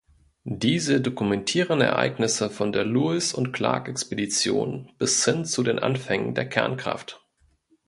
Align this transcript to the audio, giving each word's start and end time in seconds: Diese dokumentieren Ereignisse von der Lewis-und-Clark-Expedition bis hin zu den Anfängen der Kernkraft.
Diese 0.49 0.99
dokumentieren 0.99 1.79
Ereignisse 1.79 2.49
von 2.49 2.71
der 2.71 2.83
Lewis-und-Clark-Expedition 2.85 4.91
bis 4.97 5.23
hin 5.25 5.45
zu 5.45 5.61
den 5.61 5.77
Anfängen 5.77 6.33
der 6.33 6.49
Kernkraft. 6.49 7.21